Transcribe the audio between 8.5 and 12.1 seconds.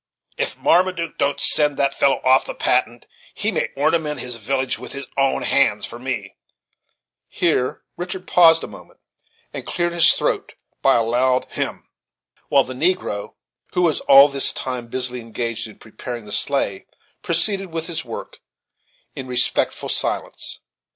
a moment, and cleared his throat by a loud hem,